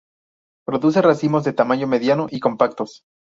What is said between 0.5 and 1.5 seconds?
Produce racimos